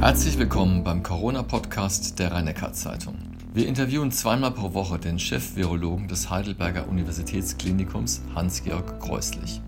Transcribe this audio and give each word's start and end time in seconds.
Herzlich 0.00 0.38
willkommen 0.38 0.84
beim 0.84 1.02
Corona-Podcast 1.02 2.18
der 2.18 2.30
rhein 2.30 2.54
zeitung 2.72 3.16
Wir 3.54 3.66
interviewen 3.66 4.12
zweimal 4.12 4.50
pro 4.50 4.74
Woche 4.74 4.98
den 4.98 5.18
Chef-Virologen 5.18 6.06
des 6.06 6.28
Heidelberger 6.28 6.86
Universitätsklinikums 6.86 8.20
Hans-Georg 8.34 9.00
Kreuslich. 9.00 9.62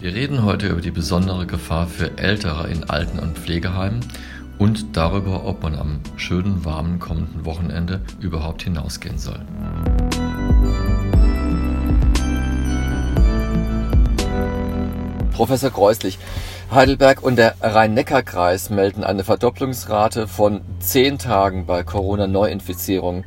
Wir 0.00 0.14
reden 0.14 0.42
heute 0.42 0.66
über 0.68 0.80
die 0.80 0.90
besondere 0.90 1.46
Gefahr 1.46 1.86
für 1.86 2.18
Ältere 2.18 2.68
in 2.68 2.90
Alten- 2.90 3.20
und 3.20 3.38
Pflegeheimen 3.38 4.00
und 4.58 4.96
darüber, 4.96 5.44
ob 5.44 5.62
man 5.62 5.76
am 5.76 6.00
schönen, 6.16 6.64
warmen 6.64 6.98
kommenden 6.98 7.44
Wochenende 7.44 8.02
überhaupt 8.20 8.64
hinausgehen 8.64 9.18
soll. 9.18 9.40
Professor 15.38 15.70
Kreuslich, 15.70 16.18
Heidelberg 16.70 17.22
und 17.22 17.36
der 17.36 17.54
Rhein-Neckar-Kreis 17.62 18.68
melden 18.68 19.02
eine 19.02 19.24
Verdopplungsrate 19.24 20.28
von 20.28 20.60
zehn 20.80 21.16
Tagen 21.16 21.64
bei 21.64 21.82
Corona-Neuinfizierungen. 21.82 23.24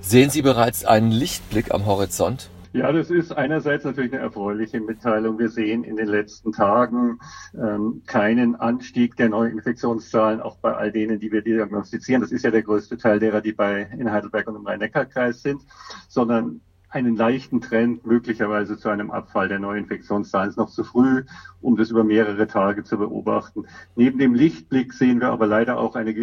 Sehen 0.00 0.30
Sie 0.30 0.40
bereits 0.40 0.84
einen 0.84 1.10
Lichtblick 1.10 1.74
am 1.74 1.86
Horizont? 1.86 2.48
Ja, 2.72 2.92
das 2.92 3.10
ist 3.10 3.32
einerseits 3.32 3.84
natürlich 3.84 4.12
eine 4.12 4.22
erfreuliche 4.22 4.80
Mitteilung. 4.80 5.36
Wir 5.36 5.48
sehen 5.48 5.82
in 5.82 5.96
den 5.96 6.06
letzten 6.06 6.52
Tagen 6.52 7.18
ähm, 7.60 8.02
keinen 8.06 8.54
Anstieg 8.54 9.16
der 9.16 9.30
Neuinfektionszahlen, 9.30 10.40
auch 10.40 10.58
bei 10.58 10.72
all 10.72 10.92
denen, 10.92 11.18
die 11.18 11.32
wir 11.32 11.42
diagnostizieren. 11.42 12.22
Das 12.22 12.30
ist 12.30 12.44
ja 12.44 12.52
der 12.52 12.62
größte 12.62 12.98
Teil 12.98 13.18
derer, 13.18 13.40
die 13.40 13.52
bei 13.52 13.88
in 13.98 14.12
Heidelberg 14.12 14.46
und 14.46 14.56
im 14.56 14.66
Rhein-Neckar-Kreis 14.66 15.42
sind, 15.42 15.62
sondern 16.06 16.60
einen 16.88 17.16
leichten 17.16 17.60
Trend 17.60 18.06
möglicherweise 18.06 18.78
zu 18.78 18.88
einem 18.88 19.10
Abfall 19.10 19.48
der 19.48 19.58
Neuinfektionszahlen. 19.58 20.48
Es 20.48 20.52
ist 20.54 20.58
noch 20.58 20.70
zu 20.70 20.84
früh, 20.84 21.24
um 21.60 21.76
das 21.76 21.90
über 21.90 22.04
mehrere 22.04 22.46
Tage 22.46 22.84
zu 22.84 22.96
beobachten. 22.96 23.66
Neben 23.96 24.18
dem 24.18 24.34
Lichtblick 24.34 24.92
sehen 24.92 25.20
wir 25.20 25.30
aber 25.30 25.46
leider 25.46 25.78
auch 25.78 25.96
eine 25.96 26.14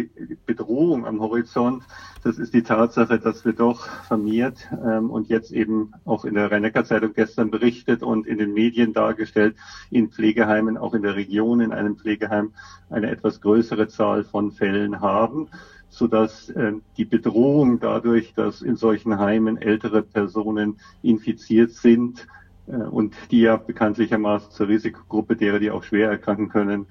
Bedrohung 0.46 1.06
am 1.06 1.20
Horizont. 1.20 1.84
Das 2.22 2.38
ist 2.38 2.54
die 2.54 2.62
Tatsache, 2.62 3.18
dass 3.18 3.44
wir 3.44 3.52
doch 3.52 3.86
vermehrt 4.06 4.68
ähm, 4.72 5.10
und 5.10 5.28
jetzt 5.28 5.52
eben 5.52 5.92
auch 6.06 6.24
in 6.24 6.34
der 6.34 6.50
Rhein-Neckar-Zeitung 6.50 7.12
gestern 7.12 7.50
berichtet 7.50 8.02
und 8.02 8.26
in 8.26 8.38
den 8.38 8.54
Medien 8.54 8.94
dargestellt, 8.94 9.56
in 9.90 10.10
Pflegeheimen, 10.10 10.78
auch 10.78 10.94
in 10.94 11.02
der 11.02 11.14
Region, 11.14 11.60
in 11.60 11.72
einem 11.72 11.96
Pflegeheim 11.96 12.52
eine 12.88 13.10
etwas 13.10 13.42
größere 13.42 13.88
Zahl 13.88 14.24
von 14.24 14.50
Fällen 14.50 15.00
haben 15.00 15.48
sodass 15.94 16.50
äh, 16.50 16.72
die 16.96 17.04
Bedrohung 17.04 17.78
dadurch, 17.78 18.34
dass 18.34 18.62
in 18.62 18.74
solchen 18.76 19.18
Heimen 19.18 19.56
ältere 19.56 20.02
Personen 20.02 20.80
infiziert 21.02 21.70
sind 21.70 22.26
äh, 22.66 22.72
und 22.72 23.14
die 23.30 23.42
ja 23.42 23.56
bekanntlichermaßen 23.56 24.50
zur 24.50 24.68
Risikogruppe 24.68 25.36
derer, 25.36 25.60
die 25.60 25.70
auch 25.70 25.84
schwer 25.84 26.10
erkranken 26.10 26.48
können, 26.48 26.86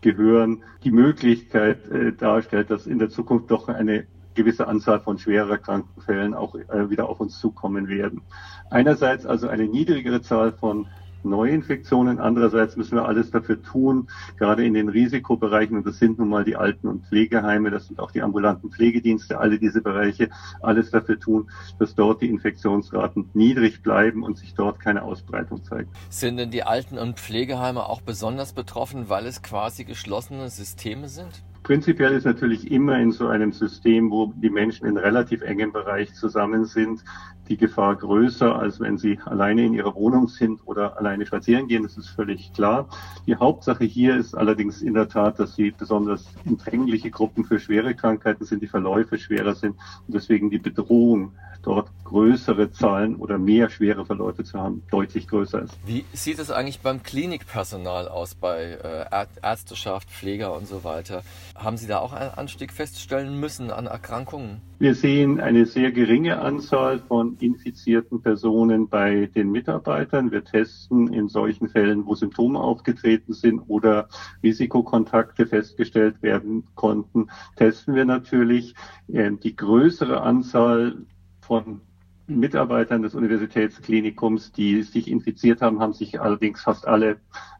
gehören, 0.00 0.64
die 0.82 0.90
Möglichkeit 0.90 1.88
äh, 1.88 2.12
darstellt, 2.12 2.70
dass 2.70 2.86
in 2.88 2.98
der 2.98 3.10
Zukunft 3.10 3.50
doch 3.50 3.68
eine 3.68 4.06
gewisse 4.34 4.66
Anzahl 4.66 5.00
von 5.00 5.18
schwerer 5.18 5.58
Krankenfällen 5.58 6.34
auch 6.34 6.56
äh, 6.56 6.90
wieder 6.90 7.08
auf 7.08 7.20
uns 7.20 7.38
zukommen 7.38 7.88
werden. 7.88 8.22
Einerseits 8.70 9.24
also 9.24 9.48
eine 9.48 9.66
niedrigere 9.66 10.20
Zahl 10.20 10.52
von 10.52 10.86
Neuinfektionen. 11.28 12.18
Andererseits 12.18 12.76
müssen 12.76 12.96
wir 12.96 13.06
alles 13.06 13.30
dafür 13.30 13.62
tun, 13.62 14.08
gerade 14.38 14.64
in 14.64 14.74
den 14.74 14.88
Risikobereichen, 14.88 15.76
und 15.76 15.86
das 15.86 15.98
sind 15.98 16.18
nun 16.18 16.28
mal 16.28 16.44
die 16.44 16.56
Alten- 16.56 16.88
und 16.88 17.06
Pflegeheime, 17.06 17.70
das 17.70 17.86
sind 17.86 18.00
auch 18.00 18.10
die 18.10 18.22
ambulanten 18.22 18.70
Pflegedienste, 18.70 19.38
alle 19.38 19.58
diese 19.58 19.80
Bereiche, 19.80 20.30
alles 20.62 20.90
dafür 20.90 21.18
tun, 21.18 21.50
dass 21.78 21.94
dort 21.94 22.22
die 22.22 22.28
Infektionsraten 22.28 23.30
niedrig 23.34 23.82
bleiben 23.82 24.22
und 24.22 24.38
sich 24.38 24.54
dort 24.54 24.80
keine 24.80 25.02
Ausbreitung 25.02 25.62
zeigt. 25.64 25.90
Sind 26.08 26.36
denn 26.36 26.50
die 26.50 26.62
Alten- 26.62 26.98
und 26.98 27.18
Pflegeheime 27.18 27.86
auch 27.86 28.00
besonders 28.00 28.52
betroffen, 28.52 29.08
weil 29.08 29.26
es 29.26 29.42
quasi 29.42 29.84
geschlossene 29.84 30.48
Systeme 30.50 31.08
sind? 31.08 31.42
Prinzipiell 31.62 32.12
ist 32.12 32.24
natürlich 32.24 32.70
immer 32.70 32.98
in 32.98 33.12
so 33.12 33.28
einem 33.28 33.52
System, 33.52 34.10
wo 34.10 34.32
die 34.36 34.48
Menschen 34.48 34.86
in 34.86 34.96
relativ 34.96 35.42
engem 35.42 35.72
Bereich 35.72 36.14
zusammen 36.14 36.64
sind, 36.64 37.04
die 37.48 37.56
Gefahr 37.56 37.96
größer, 37.96 38.58
als 38.58 38.80
wenn 38.80 38.98
sie 38.98 39.18
alleine 39.24 39.64
in 39.64 39.74
ihrer 39.74 39.94
Wohnung 39.94 40.28
sind 40.28 40.60
oder 40.66 40.98
alleine 40.98 41.26
spazieren 41.26 41.66
gehen. 41.66 41.82
Das 41.82 41.96
ist 41.96 42.08
völlig 42.08 42.52
klar. 42.52 42.88
Die 43.26 43.36
Hauptsache 43.36 43.84
hier 43.84 44.16
ist 44.16 44.34
allerdings 44.34 44.82
in 44.82 44.94
der 44.94 45.08
Tat, 45.08 45.38
dass 45.38 45.56
sie 45.56 45.70
besonders 45.70 46.26
empfängliche 46.44 47.10
Gruppen 47.10 47.44
für 47.44 47.58
schwere 47.58 47.94
Krankheiten 47.94 48.44
sind, 48.44 48.62
die 48.62 48.66
Verläufe 48.66 49.18
schwerer 49.18 49.54
sind 49.54 49.76
und 50.06 50.14
deswegen 50.14 50.50
die 50.50 50.58
Bedrohung 50.58 51.32
dort 51.62 51.90
größere 52.04 52.70
Zahlen 52.70 53.16
oder 53.16 53.38
mehr 53.38 53.68
schwere 53.68 54.06
Verläufe 54.06 54.42
zu 54.42 54.58
haben, 54.58 54.82
deutlich 54.90 55.28
größer 55.28 55.62
ist. 55.62 55.78
Wie 55.84 56.04
sieht 56.12 56.38
es 56.38 56.50
eigentlich 56.50 56.80
beim 56.80 57.02
Klinikpersonal 57.02 58.08
aus, 58.08 58.34
bei 58.34 58.78
äh, 58.82 59.26
Ärzteschaft, 59.42 60.08
Pfleger 60.10 60.54
und 60.54 60.66
so 60.66 60.84
weiter? 60.84 61.22
Haben 61.54 61.76
Sie 61.76 61.86
da 61.86 61.98
auch 61.98 62.12
einen 62.12 62.30
Anstieg 62.30 62.72
feststellen 62.72 63.38
müssen 63.38 63.70
an 63.70 63.86
Erkrankungen? 63.86 64.62
Wir 64.78 64.94
sehen 64.94 65.40
eine 65.40 65.66
sehr 65.66 65.90
geringe 65.90 66.40
Anzahl 66.40 67.00
von 67.00 67.36
infizierten 67.40 68.22
Personen 68.22 68.88
bei 68.88 69.26
den 69.34 69.50
Mitarbeitern. 69.50 70.30
Wir 70.30 70.44
testen 70.44 71.12
in 71.12 71.28
solchen 71.28 71.68
Fällen, 71.68 72.06
wo 72.06 72.14
Symptome 72.14 72.60
aufgetreten 72.60 73.34
sind 73.34 73.60
oder 73.66 74.08
Risikokontakte 74.42 75.46
festgestellt 75.46 76.22
werden 76.22 76.64
konnten, 76.74 77.28
testen 77.56 77.94
wir 77.94 78.04
natürlich. 78.04 78.74
Ähm, 79.12 79.40
die 79.40 79.56
größere 79.56 80.20
Anzahl 80.20 80.98
von 81.48 81.82
Mitarbeitern 82.28 83.02
des 83.02 83.14
Universitätsklinikums, 83.14 84.52
die 84.52 84.82
sich 84.82 85.08
infiziert 85.08 85.62
haben, 85.62 85.80
haben 85.80 85.94
sich 85.94 86.20
allerdings 86.20 86.62
fast 86.62 86.86
alle 86.86 87.18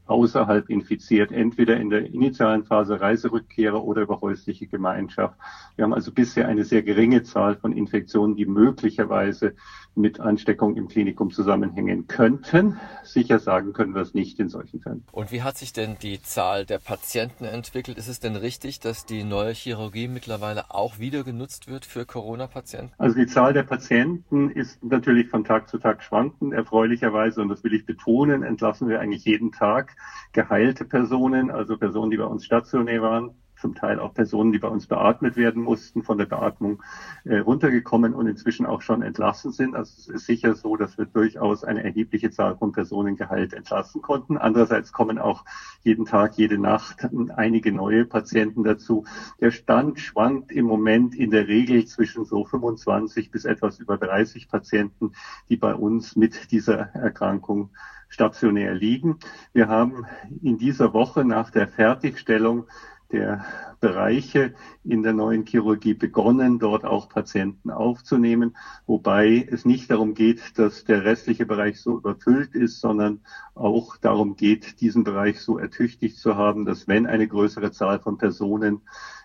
außerhalb 0.09 0.69
infiziert, 0.71 1.33
entweder 1.33 1.77
in 1.77 1.91
der 1.91 2.06
initialen 2.06 2.65
Phase 2.65 3.01
Reiserückkehrer 3.01 3.84
oder 3.84 4.03
über 4.03 4.21
häusliche 4.21 4.67
Gemeinschaft. 4.67 5.34
Wir 5.77 5.84
haben 5.84 5.95
also 5.95 6.12
bisher 6.12 6.49
eine 6.49 6.65
sehr 6.65 6.83
geringe 6.83 7.23
Zahl 7.23 7.56
von 7.56 7.73
Infektionen, 7.73 8.34
die 8.34 8.47
möglicherweise 8.47 9.55
mit 9.95 10.21
Ansteckung 10.21 10.77
im 10.77 10.89
Klinikum 10.89 11.31
zusammenhängen 11.31 12.06
könnten. 12.06 12.79
Sicher 13.03 13.39
sagen 13.39 13.73
können 13.73 13.95
wir 13.95 14.03
es 14.03 14.15
nicht 14.15 14.39
in 14.39 14.49
solchen 14.49 14.81
Fällen. 14.81 15.05
Und 15.12 15.31
wie 15.31 15.43
hat 15.43 15.59
sich 15.59 15.73
denn 15.73 15.97
die 16.00 16.23
Zahl 16.23 16.65
der 16.65 16.79
Patienten 16.79 17.45
entwickelt? 17.45 17.99
Ist 17.99 18.09
es 18.09 18.21
denn 18.21 18.37
richtig, 18.37 18.81
dass 18.81 19.05
die 19.05 19.25
neue 19.25 19.53
Chirurgie 19.53 20.09
mittlerweile 20.09 20.71
auch 20.71 20.99
wieder 20.99 21.25
genutzt 21.25 21.69
wird 21.69 21.85
für 21.85 22.06
Corona-Patienten? 22.06 22.93
Also 22.99 23.17
die 23.17 23.27
Zahl 23.27 23.53
der 23.53 23.65
Patienten 23.65 24.50
ist 24.59 24.85
natürlich 24.85 25.29
von 25.29 25.45
Tag 25.45 25.69
zu 25.69 25.79
Tag 25.79 26.03
schwankend. 26.03 26.53
Erfreulicherweise, 26.53 27.41
und 27.41 27.49
das 27.49 27.65
will 27.65 27.73
ich 27.73 27.87
betonen, 27.87 28.43
entlassen 28.43 28.89
wir 28.89 29.01
eigentlich 29.01 29.25
jeden 29.25 29.53
Tag 29.53 29.97
geheilte 30.33 30.85
Personen, 30.85 31.51
also 31.51 31.79
Personen, 31.79 32.11
die 32.11 32.17
bei 32.17 32.25
uns 32.25 32.45
stationär 32.45 33.01
waren, 33.01 33.31
zum 33.59 33.75
Teil 33.75 33.99
auch 33.99 34.15
Personen, 34.15 34.53
die 34.53 34.59
bei 34.59 34.69
uns 34.69 34.87
beatmet 34.87 35.37
werden 35.37 35.63
mussten, 35.63 36.03
von 36.03 36.19
der 36.19 36.27
Beatmung 36.27 36.83
äh, 37.25 37.39
runtergekommen 37.39 38.15
und 38.15 38.27
inzwischen 38.27 38.67
auch 38.67 38.83
schon 38.83 39.03
entlassen 39.03 39.53
sind. 39.53 39.75
Also 39.75 39.95
es 39.99 40.09
ist 40.09 40.27
sicher 40.27 40.55
so, 40.55 40.77
dass 40.77 40.97
wir 40.99 41.07
durchaus 41.07 41.65
eine 41.65 41.83
erhebliche 41.83 42.31
Zahl 42.31 42.57
von 42.57 42.73
Personen 42.73 43.17
geheilt 43.17 43.53
entlassen 43.53 44.03
konnten. 44.03 44.37
Andererseits 44.37 44.93
kommen 44.93 45.19
auch 45.19 45.45
jeden 45.83 46.05
Tag, 46.05 46.37
jede 46.37 46.59
Nacht 46.59 47.09
einige 47.37 47.73
neue 47.73 48.05
Patienten 48.05 48.65
dazu. 48.65 49.05
Der 49.41 49.51
Stand 49.51 50.01
schwankt 50.01 50.53
im 50.53 50.65
Moment 50.65 51.15
in 51.15 51.31
der 51.31 51.49
Regel 51.49 51.85
zwischen 51.87 52.25
so 52.25 52.45
25 52.45 53.31
bis 53.31 53.45
etwas 53.45 53.79
über 53.79 53.99
30 53.99 54.49
Patienten, 54.49 55.13
die 55.49 55.57
bei 55.57 55.75
uns 55.75 56.17
mit 56.17 56.53
dieser 56.53 56.95
Erkrankung 56.95 57.71
stationär 58.09 58.75
liegen. 58.75 59.19
Wir 59.53 59.69
haben 59.69 60.07
in 60.43 60.59
dieser 60.59 60.93
Woche 60.93 61.25
nach 61.25 61.51
der 61.51 61.69
Fertigstellung 61.69 62.67
der 63.11 63.45
Bereiche 63.81 64.55
in 64.85 65.03
der 65.03 65.13
neuen 65.13 65.47
Chirurgie 65.47 65.95
begonnen, 65.95 66.59
dort 66.59 66.85
auch 66.85 67.09
Patienten 67.09 67.71
aufzunehmen, 67.71 68.57
wobei 68.87 69.47
es 69.51 69.65
nicht 69.65 69.91
darum 69.91 70.15
geht, 70.15 70.59
dass 70.59 70.85
der 70.85 71.05
restliche 71.05 71.47
Bereich 71.47 71.81
so 71.81 71.97
überfüllt 71.99 72.55
ist, 72.55 72.81
sondern 72.81 73.21
auch 73.55 73.97
darum 73.97 74.37
geht, 74.37 74.81
diesen 74.81 75.05
Bereich 75.05 75.41
so 75.41 75.59
ertüchtigt 75.59 76.19
zu 76.19 76.37
haben, 76.37 76.65
dass 76.65 76.89
wenn 76.89 77.07
eine 77.07 77.29
größere 77.29 77.71
Zahl 77.71 77.99
von 78.00 78.19
Personen 78.19 78.82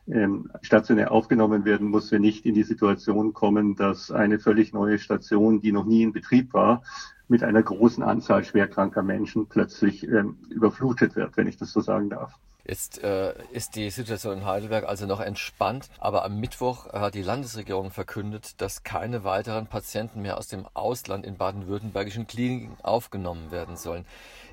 ähm, 0.07 0.52
stationär 0.62 1.12
aufgenommen 1.12 1.66
werden 1.66 1.88
muss, 1.88 2.12
wir 2.12 2.19
nicht 2.19 2.46
in 2.46 2.54
die 2.54 2.63
Situation 2.63 3.34
kommen, 3.34 3.75
dass 3.75 4.12
eine 4.12 4.40
völlig 4.40 4.74
neue 4.74 4.98
Station, 5.00 5.62
die 5.62 5.72
noch 5.72 5.86
nie 5.86 6.04
in 6.04 6.13
Betrieb 6.13 6.54
war, 6.54 6.84
mit 7.28 7.44
einer 7.44 7.63
großen 7.63 8.04
Anzahl 8.04 8.44
schwerkranker 8.44 9.02
Menschen 9.02 9.48
plötzlich 9.48 10.07
ähm, 10.07 10.38
überflutet 10.50 11.16
wird, 11.16 11.38
wenn 11.38 11.48
ich 11.48 11.57
das 11.57 11.72
so 11.72 11.80
sagen 11.80 12.10
darf. 12.10 12.38
Jetzt 12.65 13.04
äh, 13.04 13.33
ist 13.51 13.75
die 13.75 13.89
Situation 13.89 14.38
in 14.38 14.45
Heidelberg 14.45 14.86
also 14.86 15.06
noch 15.06 15.19
entspannt, 15.19 15.89
aber 16.00 16.24
am 16.24 16.39
Mittwoch 16.39 16.94
hat 16.94 17.13
die 17.13 17.21
Landesregierung 17.21 17.92
verkündet, 17.92 18.62
dass 18.62 18.83
keine 18.83 19.25
weiteren 19.25 19.68
Patienten 19.68 20.21
mehr 20.21 20.38
aus 20.38 20.48
dem 20.48 20.65
Ausland 20.74 21.25
in 21.25 21.36
baden-württembergischen 21.36 22.25
Kliniken 22.25 22.77
aufgenommen 22.81 23.51
werden 23.51 23.75
sollen. 23.75 24.06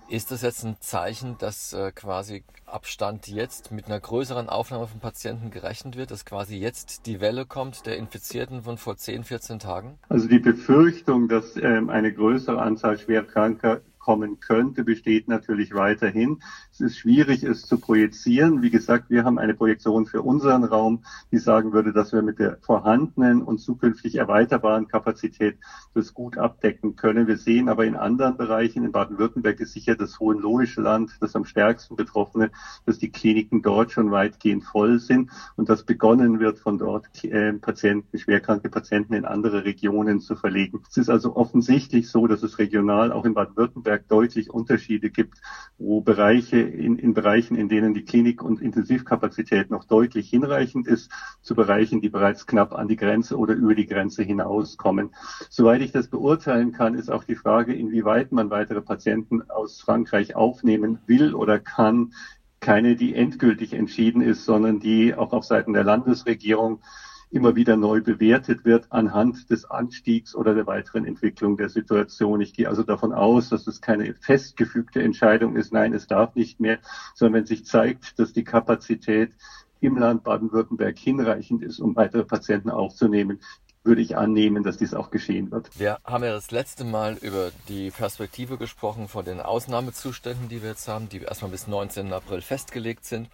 Ist 0.09 0.33
das 0.33 0.43
jetzt 0.43 0.65
ein 0.65 0.77
Zeichen, 0.81 1.39
dass 1.39 1.73
äh, 1.73 1.93
quasi 1.93 2.43
Abstand 2.67 3.29
jetzt 3.29 3.71
mit 3.71 3.87
einer 3.87 4.01
größeren 4.01 4.49
Aufnahme 4.49 4.89
von 4.89 4.99
Patienten 4.99 5.53
gerechnet 5.53 5.97
wird, 5.97 6.11
dass 6.11 6.25
quasi 6.25 6.57
jetzt 6.57 7.07
die 7.07 7.21
Welle 7.21 7.47
kommt 7.47 7.87
der 7.87 7.97
Infizierten 7.97 8.63
von 8.63 8.77
vor 8.77 8.97
10, 8.97 9.23
14 9.23 9.61
Tagen? 9.61 10.01
Also 10.09 10.27
die 10.27 10.41
Befürchtung, 10.41 11.29
dass 11.29 11.57
ähm, 11.57 11.91
eine 11.91 12.13
größere 12.13 12.61
Anzahl 12.61 12.99
schwerkranker 12.99 13.83
kommen 14.01 14.41
könnte, 14.41 14.83
besteht 14.83 15.29
natürlich 15.29 15.75
weiterhin. 15.75 16.41
Es 16.73 16.81
ist 16.81 16.99
schwierig, 16.99 17.45
es 17.45 17.67
zu 17.67 17.79
projizieren. 17.79 18.63
Wie 18.63 18.71
gesagt, 18.71 19.11
wir 19.11 19.25
haben 19.25 19.39
eine 19.39 19.55
Projektion 19.55 20.07
für 20.07 20.23
unseren 20.23 20.65
Raum, 20.65 21.05
die 21.31 21.39
sagen 21.39 21.73
würde, 21.73 21.93
dass 21.93 22.13
wir 22.13 22.23
mit 22.23 22.39
der 22.39 22.59
vorhandenen 22.63 23.43
und 23.43 23.59
zukünftig 23.59 24.17
erweiterbaren 24.17 24.89
Kapazität 24.89 25.59
das 25.95 26.15
gut 26.15 26.39
abdecken 26.39 26.97
können. 26.97 27.29
Wir 27.29 27.37
sehen 27.37 27.69
aber 27.69 27.85
in 27.85 27.95
anderen 27.95 28.37
Bereichen, 28.37 28.85
in 28.85 28.93
Baden-Württemberg 28.93 29.61
ist 29.61 29.75
sicher 29.75 29.95
das 29.95 30.19
hohenlohische 30.19 30.81
Land, 30.81 31.19
das 31.21 31.37
am 31.37 31.45
stärksten 31.45 31.95
betroffene, 31.95 32.51
dass 32.87 32.99
die 32.99 33.11
Kliniken 33.11 33.63
dort 33.63 33.93
schon 33.93 34.11
weitgehend 34.11 34.65
voll 34.65 34.99
sind 34.99 35.31
und 35.57 35.69
dass 35.69 35.85
begonnen 35.85 36.41
wird, 36.41 36.59
von 36.59 36.79
dort 36.79 37.07
äh, 37.25 37.53
Patienten, 37.53 38.19
schwerkranke 38.19 38.71
Patienten 38.71 39.15
in 39.15 39.25
andere 39.25 39.65
Regionen 39.65 40.21
zu 40.21 40.37
verlegen. 40.37 40.83
Es 40.89 40.97
ist 40.97 41.11
also 41.11 41.37
offensichtlich 41.37 42.09
so, 42.09 42.27
dass 42.27 42.43
es 42.43 42.59
regional 42.59 43.13
auch 43.13 43.27
in 43.27 43.35
Baden-Württemberg 43.35 43.90
deutlich 43.99 44.51
Unterschiede 44.51 45.11
gibt, 45.11 45.39
wo 45.79 46.01
Bereiche 46.01 46.59
in, 46.59 46.97
in 46.97 47.15
Bereichen, 47.15 47.55
in 47.55 47.69
denen 47.69 47.95
die 47.95 48.03
Klinik- 48.03 48.43
und 48.43 48.61
Intensivkapazität 48.61 49.71
noch 49.71 49.85
deutlich 49.85 50.29
hinreichend 50.29 50.87
ist, 50.87 51.11
zu 51.41 51.55
Bereichen, 51.55 52.01
die 52.01 52.09
bereits 52.09 52.47
knapp 52.47 52.73
an 52.73 52.89
die 52.89 52.97
Grenze 52.97 53.37
oder 53.37 53.55
über 53.55 53.75
die 53.75 53.87
Grenze 53.87 54.23
hinauskommen. 54.23 55.11
Soweit 55.49 55.81
ich 55.81 55.93
das 55.93 56.09
beurteilen 56.09 56.73
kann, 56.73 56.95
ist 56.95 57.11
auch 57.11 57.25
die 57.25 57.35
Frage, 57.35 57.75
inwieweit 57.75 58.33
man 58.33 58.51
weitere 58.51 58.81
Patienten 58.81 59.43
aus 59.51 59.81
Frankreich 59.81 60.37
aufnehmen 60.37 60.99
will 61.07 61.35
oder 61.35 61.59
kann, 61.59 62.13
keine, 62.61 62.95
die 62.95 63.15
endgültig 63.15 63.73
entschieden 63.73 64.21
ist, 64.21 64.45
sondern 64.45 64.81
die 64.81 65.15
auch 65.15 65.33
auf 65.33 65.45
Seiten 65.45 65.73
der 65.73 65.83
Landesregierung 65.83 66.81
immer 67.31 67.55
wieder 67.55 67.77
neu 67.77 68.01
bewertet 68.01 68.65
wird 68.65 68.91
anhand 68.91 69.51
des 69.51 69.65
Anstiegs 69.65 70.35
oder 70.35 70.55
der 70.55 70.67
weiteren 70.67 71.05
Entwicklung 71.05 71.57
der 71.57 71.69
Situation. 71.69 72.41
Ich 72.41 72.53
gehe 72.53 72.69
also 72.69 72.83
davon 72.83 73.13
aus, 73.13 73.49
dass 73.49 73.67
es 73.67 73.81
keine 73.81 74.15
festgefügte 74.15 75.03
Entscheidung 75.03 75.57
ist. 75.57 75.73
Nein, 75.73 75.95
es 75.95 76.09
darf 76.09 76.35
nicht 76.35 76.59
mehr, 76.59 76.79
sondern 77.15 77.41
wenn 77.41 77.47
sich 77.47 77.65
zeigt, 77.65 78.19
dass 78.19 78.33
die 78.33 78.45
Kapazität 78.45 79.33
im 79.81 79.97
Land 79.97 80.25
Baden-Württemberg 80.25 80.99
hinreichend 80.99 81.63
ist, 81.63 81.79
um 81.79 81.97
weitere 81.97 82.25
Patienten 82.25 82.69
aufzunehmen, 82.69 83.39
würde 83.83 84.03
ich 84.03 84.17
annehmen, 84.17 84.63
dass 84.63 84.77
dies 84.77 84.93
auch 84.93 85.11
geschehen 85.11 85.51
wird. 85.51 85.71
Wir 85.79 85.99
haben 86.05 86.23
ja 86.23 86.33
das 86.33 86.51
letzte 86.51 86.85
Mal 86.85 87.17
über 87.23 87.51
die 87.69 87.91
Perspektive 87.91 88.59
gesprochen 88.59 89.09
von 89.09 89.25
den 89.25 89.41
Ausnahmezuständen, 89.41 90.49
die 90.51 90.63
wir 90.63 90.71
jetzt 90.71 90.87
haben, 90.87 91.09
die 91.09 91.23
erstmal 91.23 91.51
bis 91.51 91.67
19. 91.67 92.13
April 92.13 92.43
festgelegt 92.43 93.07
sind 93.07 93.31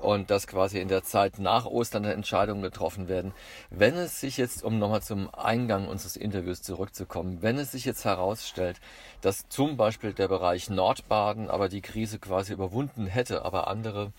und 0.00 0.30
dass 0.30 0.46
quasi 0.46 0.78
in 0.78 0.86
der 0.86 1.02
Zeit 1.02 1.40
nach 1.40 1.66
Ostern 1.66 2.04
Entscheidungen 2.04 2.62
getroffen 2.62 3.08
werden. 3.08 3.32
Wenn 3.70 3.94
es 3.94 4.20
sich 4.20 4.36
jetzt, 4.36 4.62
um 4.62 4.78
nochmal 4.78 5.02
zum 5.02 5.34
Eingang 5.34 5.88
unseres 5.88 6.16
Interviews 6.16 6.62
zurückzukommen, 6.62 7.38
wenn 7.42 7.58
es 7.58 7.72
sich 7.72 7.84
jetzt 7.84 8.04
herausstellt, 8.04 8.80
dass 9.20 9.48
zum 9.48 9.76
Beispiel 9.76 10.12
der 10.12 10.28
Bereich 10.28 10.70
Nordbaden 10.70 11.50
aber 11.50 11.68
die 11.68 11.80
Krise 11.80 12.20
quasi 12.20 12.52
überwunden 12.52 13.06
hätte, 13.06 13.44
aber 13.44 13.66
andere 13.66 14.12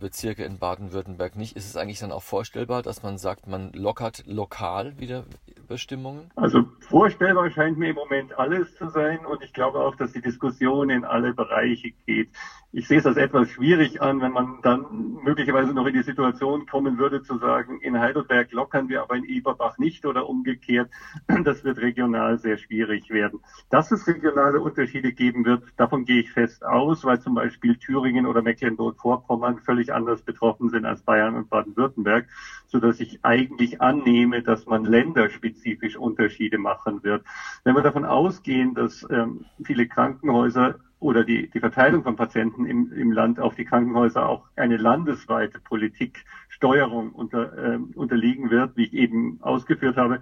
Bezirke 0.00 0.44
in 0.44 0.58
Baden-Württemberg 0.58 1.36
nicht. 1.36 1.56
Ist 1.56 1.66
es 1.66 1.76
eigentlich 1.76 1.98
dann 1.98 2.12
auch 2.12 2.22
vorstellbar, 2.22 2.82
dass 2.82 3.02
man 3.02 3.18
sagt, 3.18 3.46
man 3.46 3.72
lockert 3.72 4.24
lokal 4.26 4.98
wieder 4.98 5.24
Bestimmungen? 5.72 6.30
Also 6.36 6.64
vorstellbar 6.80 7.48
scheint 7.50 7.78
mir 7.78 7.88
im 7.88 7.96
Moment 7.96 8.38
alles 8.38 8.74
zu 8.76 8.88
sein 8.88 9.24
und 9.24 9.42
ich 9.42 9.54
glaube 9.54 9.78
auch, 9.78 9.96
dass 9.96 10.12
die 10.12 10.20
Diskussion 10.20 10.90
in 10.90 11.04
alle 11.04 11.32
Bereiche 11.32 11.92
geht. 12.06 12.28
Ich 12.72 12.88
sehe 12.88 12.98
es 12.98 13.06
als 13.06 13.16
etwas 13.16 13.48
schwierig 13.48 14.00
an, 14.00 14.20
wenn 14.20 14.32
man 14.32 14.60
dann 14.62 15.18
möglicherweise 15.22 15.72
noch 15.72 15.86
in 15.86 15.94
die 15.94 16.02
Situation 16.02 16.66
kommen 16.66 16.98
würde 16.98 17.22
zu 17.22 17.38
sagen, 17.38 17.80
in 17.80 17.98
Heidelberg 17.98 18.52
lockern 18.52 18.88
wir 18.88 19.02
aber 19.02 19.16
in 19.16 19.24
Eberbach 19.24 19.78
nicht 19.78 20.04
oder 20.04 20.28
umgekehrt. 20.28 20.90
Das 21.44 21.64
wird 21.64 21.78
regional 21.78 22.38
sehr 22.38 22.56
schwierig 22.56 23.10
werden. 23.10 23.40
Dass 23.68 23.90
es 23.90 24.06
regionale 24.06 24.60
Unterschiede 24.60 25.12
geben 25.12 25.44
wird, 25.44 25.64
davon 25.76 26.04
gehe 26.04 26.20
ich 26.20 26.30
fest 26.30 26.64
aus, 26.64 27.04
weil 27.04 27.20
zum 27.20 27.34
Beispiel 27.34 27.76
Thüringen 27.76 28.26
oder 28.26 28.42
Mecklenburg-Vorpommern 28.42 29.58
völlig 29.58 29.92
anders 29.92 30.22
betroffen 30.22 30.68
sind 30.68 30.84
als 30.84 31.02
Bayern 31.02 31.34
und 31.34 31.50
Baden-Württemberg, 31.50 32.28
so 32.66 32.78
dass 32.78 33.00
ich 33.00 33.24
eigentlich 33.24 33.80
annehme, 33.80 34.42
dass 34.42 34.66
man 34.66 34.84
länderspezifisch 34.84 35.61
Unterschiede 35.96 36.58
machen 36.58 37.02
wird. 37.02 37.24
Wenn 37.64 37.74
wir 37.74 37.82
davon 37.82 38.04
ausgehen, 38.04 38.74
dass 38.74 39.06
ähm, 39.10 39.44
viele 39.64 39.86
Krankenhäuser 39.86 40.76
oder 41.00 41.24
die, 41.24 41.50
die 41.50 41.60
Verteilung 41.60 42.02
von 42.02 42.16
Patienten 42.16 42.64
im, 42.64 42.92
im 42.92 43.12
Land 43.12 43.40
auf 43.40 43.54
die 43.54 43.64
Krankenhäuser 43.64 44.28
auch 44.28 44.48
eine 44.56 44.76
landesweite 44.76 45.58
Politiksteuerung 45.60 47.10
unter, 47.10 47.74
äh, 47.74 47.78
unterliegen 47.94 48.50
wird, 48.50 48.76
wie 48.76 48.84
ich 48.84 48.92
eben 48.92 49.38
ausgeführt 49.42 49.96
habe, 49.96 50.20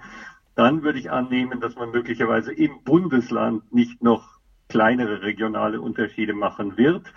dann 0.55 0.83
würde 0.83 0.99
ich 0.99 1.11
annehmen, 1.11 1.61
dass 1.61 1.77
man 1.77 1.91
möglicherweise 1.91 2.53
im 2.53 2.83
Bundesland 2.85 3.73
nicht 3.73 4.03
noch 4.03 4.41
kleinere 4.69 5.23
regionale 5.23 5.81
Unterschiede 5.81 6.33
machen 6.33 6.77
wird. 6.77 7.13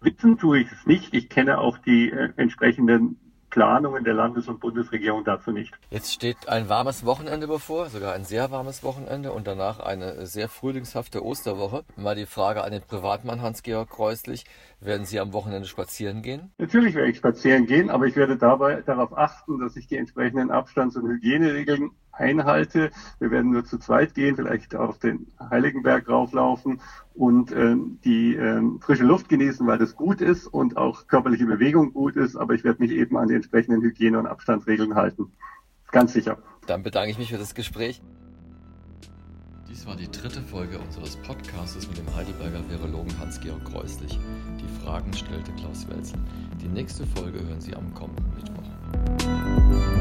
Wissen 0.00 0.38
tue 0.38 0.60
ich 0.60 0.70
es 0.70 0.86
nicht. 0.86 1.14
Ich 1.14 1.28
kenne 1.28 1.58
auch 1.58 1.78
die 1.78 2.10
äh, 2.10 2.30
entsprechenden 2.36 3.18
Planungen 3.54 4.02
der 4.02 4.14
Landes- 4.14 4.48
und 4.48 4.58
Bundesregierung 4.58 5.22
dazu 5.22 5.52
nicht. 5.52 5.72
Jetzt 5.88 6.12
steht 6.12 6.48
ein 6.48 6.68
warmes 6.68 7.06
Wochenende 7.06 7.46
bevor, 7.46 7.88
sogar 7.88 8.12
ein 8.12 8.24
sehr 8.24 8.50
warmes 8.50 8.82
Wochenende 8.82 9.30
und 9.30 9.46
danach 9.46 9.78
eine 9.78 10.26
sehr 10.26 10.48
frühlingshafte 10.48 11.24
Osterwoche. 11.24 11.84
Mal 11.94 12.16
die 12.16 12.26
Frage 12.26 12.64
an 12.64 12.72
den 12.72 12.82
Privatmann 12.82 13.42
Hans-Georg 13.42 13.90
Kreuslich. 13.90 14.44
Werden 14.80 15.06
Sie 15.06 15.20
am 15.20 15.32
Wochenende 15.32 15.68
spazieren 15.68 16.20
gehen? 16.20 16.50
Natürlich 16.58 16.96
werde 16.96 17.12
ich 17.12 17.18
spazieren 17.18 17.66
gehen, 17.66 17.90
aber 17.90 18.06
ich 18.06 18.16
werde 18.16 18.36
dabei 18.36 18.82
darauf 18.82 19.16
achten, 19.16 19.60
dass 19.60 19.76
ich 19.76 19.86
die 19.86 19.98
entsprechenden 19.98 20.50
Abstands- 20.50 20.96
und 20.96 21.06
Hygieneregeln 21.06 21.92
einhalte. 22.16 22.90
Wir 23.18 23.30
werden 23.30 23.50
nur 23.50 23.64
zu 23.64 23.78
zweit 23.78 24.14
gehen, 24.14 24.36
vielleicht 24.36 24.74
auf 24.74 24.98
den 24.98 25.26
Heiligenberg 25.38 26.08
rauflaufen 26.08 26.80
und 27.14 27.52
ähm, 27.52 27.98
die 28.04 28.34
ähm, 28.34 28.80
frische 28.80 29.04
Luft 29.04 29.28
genießen, 29.28 29.66
weil 29.66 29.78
das 29.78 29.96
gut 29.96 30.20
ist 30.20 30.46
und 30.46 30.76
auch 30.76 31.06
körperliche 31.06 31.46
Bewegung 31.46 31.92
gut 31.92 32.16
ist. 32.16 32.36
Aber 32.36 32.54
ich 32.54 32.64
werde 32.64 32.82
mich 32.82 32.92
eben 32.92 33.16
an 33.16 33.28
die 33.28 33.34
entsprechenden 33.34 33.82
Hygiene- 33.82 34.18
und 34.18 34.26
Abstandsregeln 34.26 34.94
halten. 34.94 35.32
Ganz 35.90 36.12
sicher. 36.12 36.38
Dann 36.66 36.82
bedanke 36.82 37.10
ich 37.10 37.18
mich 37.18 37.30
für 37.30 37.38
das 37.38 37.54
Gespräch. 37.54 38.02
Dies 39.68 39.86
war 39.86 39.96
die 39.96 40.10
dritte 40.10 40.40
Folge 40.40 40.78
unseres 40.78 41.16
Podcasts 41.16 41.88
mit 41.88 41.98
dem 41.98 42.14
Heidelberger 42.14 42.62
Virologen 42.68 43.12
Hans-Georg 43.18 43.64
Kreuslich. 43.64 44.18
Die 44.60 44.84
Fragen 44.84 45.12
stellte 45.12 45.50
Klaus 45.52 45.88
Welzel. 45.88 46.18
Die 46.62 46.68
nächste 46.68 47.04
Folge 47.06 47.40
hören 47.44 47.60
Sie 47.60 47.74
am 47.74 47.92
kommenden 47.92 48.32
Mittwoch. 48.36 49.93